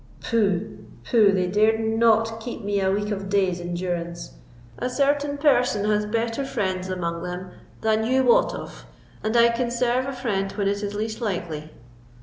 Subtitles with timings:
[0.19, 0.79] Pooh!
[1.03, 1.31] pooh!
[1.31, 4.31] they dared not keep me a week of days in durance.
[4.79, 8.87] A certain person has better friends among them than you wot of,
[9.23, 11.69] and can serve a friend when it is least likely."